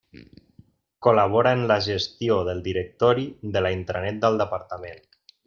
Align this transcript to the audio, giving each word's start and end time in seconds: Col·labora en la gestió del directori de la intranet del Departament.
Col·labora 1.07 1.51
en 1.57 1.61
la 1.71 1.77
gestió 1.87 2.39
del 2.47 2.63
directori 2.69 3.27
de 3.59 3.65
la 3.67 3.73
intranet 3.77 4.19
del 4.25 4.41
Departament. 4.45 5.07